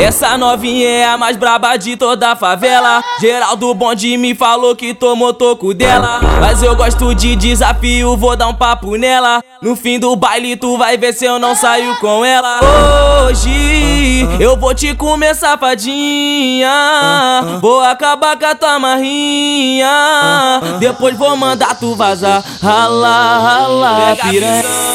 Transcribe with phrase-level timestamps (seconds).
[0.00, 3.04] Essa novinha é a mais braba de toda a favela.
[3.20, 6.20] Geraldo Bonde me falou que tomou toco dela.
[6.40, 9.42] Mas eu gosto de desafio, vou dar um papo nela.
[9.60, 12.60] No fim do baile, tu vai ver se eu não saio com ela.
[13.28, 16.70] Hoje eu vou te comer, safadinha.
[17.60, 19.90] Vou acabar com a tua marrinha.
[20.78, 22.42] Depois vou mandar tu vazar.
[22.62, 24.89] Rala, rala, piranha.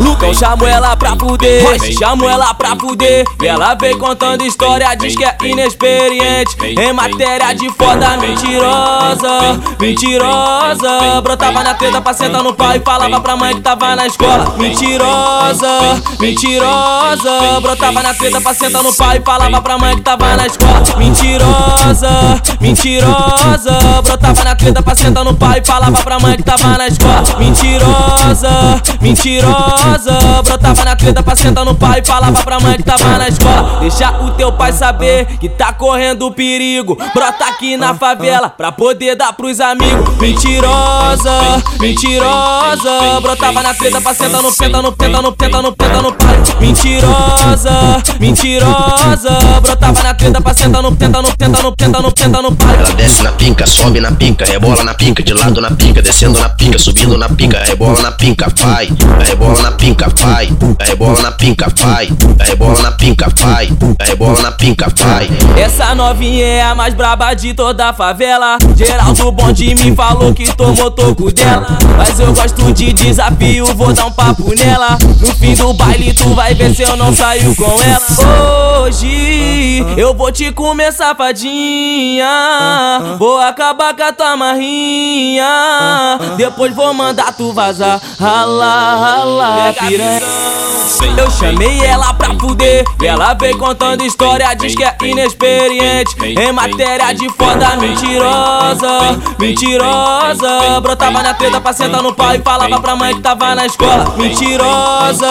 [0.00, 1.62] Lucão chamou ela pra fuder,
[1.98, 3.24] chamou ela pra fuder.
[3.42, 6.56] Ela vem contando história, diz que é inexperiente.
[6.62, 11.20] Em matéria de foda mentirosa, mentirosa.
[11.22, 14.54] Brotava na treta pra sentar no pau e falava pra mãe que tava na escola.
[14.56, 17.60] Mentirosa, mentirosa.
[17.60, 20.82] Brotava na treta pra sentar no pau e falava pra mãe que tava na escola.
[20.96, 24.02] Mentirosa, mentirosa.
[24.02, 27.22] Brotava na treta pra sentar no pau e falava pra mãe que tava na escola.
[27.38, 29.57] Mentirosa, mentirosa.
[30.44, 33.80] Brotava na treta pra sentar no pai e falava pra mãe que tava na escola.
[33.80, 36.96] Deixa o teu pai saber que tá correndo perigo.
[37.14, 40.16] Brota aqui na favela pra poder dar pros amigos.
[40.16, 43.20] Mentirosa, mentirosa.
[43.20, 46.36] Brotava na treta pra sentar no penta, no penta, no penta, no penta, no pai.
[46.60, 49.60] Mentirosa, mentirosa.
[49.62, 52.76] Brotava na treta pra sentar no penta, no penta, no penta, no penta, no pai.
[52.76, 56.40] Ela desce na pinca, sobe na pinca, rebola na pinca, de lado na pinca, descendo
[56.40, 58.88] na pinca, subindo na pinca, rebola na pinca, vai,
[59.26, 62.08] rebola na pinca, vai, rebola na pinca, vai,
[62.40, 63.68] rebola na pinca, vai,
[64.00, 65.28] rebola na pinca, vai.
[65.58, 68.56] Essa novinha é a mais braba de toda a favela.
[68.76, 71.78] Geraldo Bonde me falou que tomou toco dela.
[71.98, 74.96] Mas eu gosto de desafio, vou dar um papo nela.
[75.20, 78.80] No fim do baile, tu vai ver se eu não saio com ela.
[78.80, 79.07] Hoje
[79.98, 82.28] eu vou te comer, safadinha.
[83.18, 85.44] Vou acabar com a tua marrinha.
[86.36, 88.00] Depois vou mandar tu vazar.
[88.16, 90.47] Rala, rala, piranha.
[91.16, 92.84] Eu chamei ela pra fuder.
[93.02, 96.16] E ela vem contando história, diz que é inexperiente.
[96.22, 100.80] Em matéria de foda mentirosa, mentirosa.
[100.80, 104.14] Brotava na treta pra sentar no pau e falava pra mãe que tava na escola.
[104.16, 105.28] Mentirosa,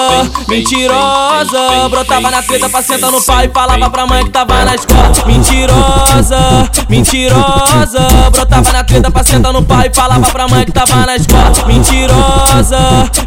[0.48, 1.90] mentirosa.
[1.90, 5.12] Brotava na treta pra sentar no pau e falava pra mãe que tava na escola.
[5.26, 8.08] Mentirosa, mentirosa.
[8.32, 8.67] Brotava
[8.98, 11.52] treta pra sentar no pau e falava pra mãe que tava na escola.
[11.68, 12.80] Mentirosa,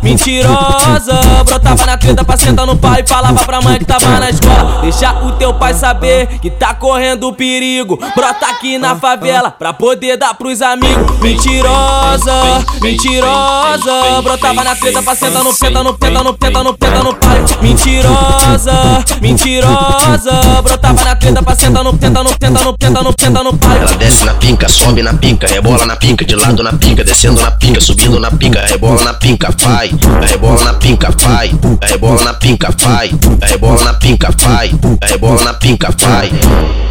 [0.03, 1.45] mentirosa.
[1.45, 4.81] Brotava na treta pra sentar no pau e falava pra mãe que tava na escola.
[4.83, 7.97] Deixa o teu pai saber que tá correndo perigo.
[8.17, 11.19] Brota aqui na favela pra poder dar pros amigos.
[11.21, 14.23] Mentirosa, mentirosa.
[14.23, 17.45] Brotava na treta pra sentar no penta, no penta, no penta, no penta, no pai.
[17.63, 20.63] Mentirosa, mentirosa.
[20.63, 23.79] Brotava na treta pra sentar no penta, no penta, no penta, no penta, no pai.
[23.79, 27.39] Ela desce na pinca, sobe na pinca, rebola na pinca, de lado na pinca, descendo
[27.43, 29.91] na pinca, subindo na pinca, rebola na pinca, vai,
[30.27, 33.11] rebola na pinca, vai, rebola na pinca, vai,
[33.43, 34.73] rebola na pinca, vai,
[35.03, 36.90] rebola na pinca, vai.